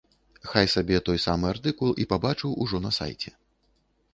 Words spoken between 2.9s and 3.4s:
сайце.